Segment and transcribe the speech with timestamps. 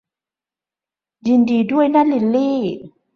[1.27, 2.59] ยินดีด้วยนะลิลลี่